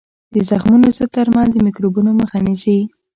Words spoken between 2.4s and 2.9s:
نیسي.